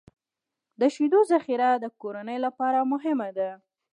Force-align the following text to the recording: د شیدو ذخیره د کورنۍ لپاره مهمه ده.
د 0.79 0.81
شیدو 0.95 1.19
ذخیره 1.31 1.69
د 1.83 1.85
کورنۍ 2.01 2.37
لپاره 2.45 2.79
مهمه 2.91 3.29
ده. 3.37 3.49